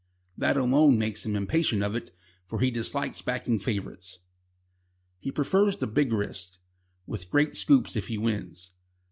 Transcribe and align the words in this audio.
That 0.35 0.57
alone 0.57 0.97
makes 0.97 1.27
him 1.27 1.35
impatient 1.35 1.83
of 1.83 1.93
it, 1.93 2.17
for 2.47 2.59
he 2.59 2.71
dislikes 2.71 3.21
backing 3.21 3.59
favourites. 3.59 4.17
He 5.19 5.31
prefers 5.31 5.77
the 5.77 5.85
big 5.85 6.11
risks, 6.11 6.57
with 7.05 7.29
great 7.29 7.55
scoops 7.55 7.95
if 7.95 8.07
he 8.07 8.17
wins. 8.17 8.71